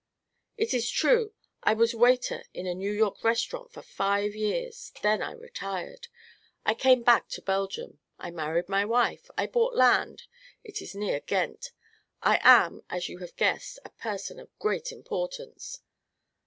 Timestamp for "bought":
9.45-9.75